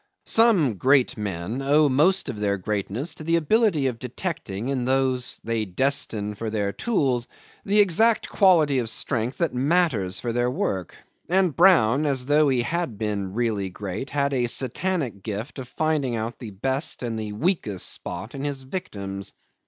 Some 0.25 0.77
great 0.77 1.15
men 1.15 1.61
owe 1.61 1.87
most 1.87 2.27
of 2.27 2.39
their 2.39 2.57
greatness 2.57 3.13
to 3.13 3.23
the 3.23 3.35
ability 3.35 3.85
of 3.85 3.99
detecting 3.99 4.69
in 4.69 4.85
those 4.85 5.39
they 5.43 5.63
destine 5.65 6.33
for 6.35 6.49
their 6.49 6.71
tools 6.73 7.27
the 7.65 7.77
exact 7.79 8.27
quality 8.27 8.79
of 8.79 8.89
strength 8.89 9.37
that 9.37 9.53
matters 9.53 10.19
for 10.19 10.33
their 10.33 10.49
work; 10.49 10.95
and 11.29 11.55
Brown, 11.55 12.07
as 12.07 12.25
though 12.25 12.49
he 12.49 12.63
had 12.63 12.97
been 12.97 13.35
really 13.35 13.69
great, 13.69 14.09
had 14.09 14.33
a 14.33 14.47
satanic 14.47 15.21
gift 15.21 15.59
of 15.59 15.67
finding 15.67 16.15
out 16.15 16.39
the 16.39 16.49
best 16.49 17.03
and 17.03 17.19
the 17.19 17.33
weakest 17.33 17.87
spot 17.87 18.33
in 18.33 18.43
his 18.43 18.63
victims. 18.63 19.33